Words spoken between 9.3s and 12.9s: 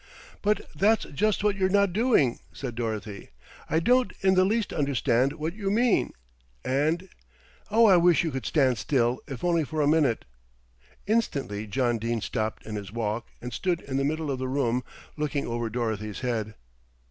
only for a minute." Instantly John Dene stopped in